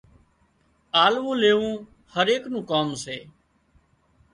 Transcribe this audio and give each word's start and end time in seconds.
آللون 1.03 1.37
ليوون 1.43 1.73
هر 2.13 2.27
ايڪ 2.33 2.43
نُون 2.51 2.63
ڪام 2.71 2.87
سي 3.03 3.17